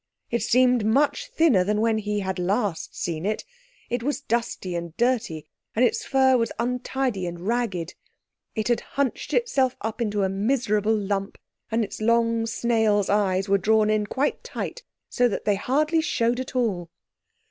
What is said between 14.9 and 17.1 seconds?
so that they hardly showed at all.